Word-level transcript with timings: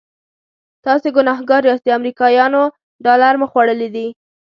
تاسې 0.85 1.07
ګنهګار 1.15 1.61
یاست 1.69 1.83
د 1.85 1.89
امریکایانو 1.99 2.61
ډالر 3.05 3.33
مو 3.39 3.45
خوړلي 3.51 3.89
دي. 3.95 4.07